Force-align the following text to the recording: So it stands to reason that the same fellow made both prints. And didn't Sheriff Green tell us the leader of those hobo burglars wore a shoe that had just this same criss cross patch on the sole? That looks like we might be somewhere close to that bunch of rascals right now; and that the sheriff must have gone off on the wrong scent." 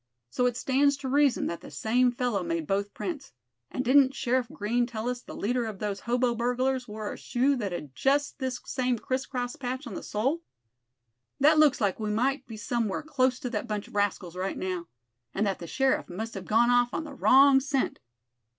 So 0.31 0.47
it 0.47 0.57
stands 0.57 0.97
to 0.97 1.07
reason 1.07 1.45
that 1.45 1.61
the 1.61 1.69
same 1.69 2.11
fellow 2.11 2.41
made 2.41 2.65
both 2.65 2.91
prints. 2.95 3.33
And 3.69 3.85
didn't 3.85 4.15
Sheriff 4.15 4.47
Green 4.51 4.87
tell 4.87 5.07
us 5.07 5.21
the 5.21 5.35
leader 5.35 5.67
of 5.67 5.77
those 5.77 5.99
hobo 5.99 6.33
burglars 6.33 6.87
wore 6.87 7.13
a 7.13 7.17
shoe 7.19 7.55
that 7.57 7.71
had 7.71 7.95
just 7.95 8.39
this 8.39 8.59
same 8.65 8.97
criss 8.97 9.27
cross 9.27 9.55
patch 9.55 9.85
on 9.85 9.93
the 9.93 10.01
sole? 10.01 10.41
That 11.39 11.59
looks 11.59 11.79
like 11.79 11.99
we 11.99 12.09
might 12.09 12.47
be 12.47 12.57
somewhere 12.57 13.03
close 13.03 13.37
to 13.41 13.49
that 13.51 13.67
bunch 13.67 13.87
of 13.87 13.93
rascals 13.93 14.35
right 14.35 14.57
now; 14.57 14.87
and 15.35 15.45
that 15.45 15.59
the 15.59 15.67
sheriff 15.67 16.09
must 16.09 16.33
have 16.33 16.45
gone 16.45 16.71
off 16.71 16.95
on 16.95 17.03
the 17.03 17.13
wrong 17.13 17.59
scent." 17.59 17.99